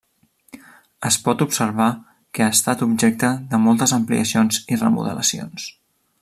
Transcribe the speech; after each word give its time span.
Es 1.09 1.17
pot 1.25 1.43
observar 1.45 1.89
que 2.37 2.43
ha 2.47 2.55
estat 2.57 2.81
objecte 2.89 3.31
de 3.53 3.61
moltes 3.67 3.95
ampliacions 3.99 4.63
i 4.77 4.81
remodelacions. 4.85 5.71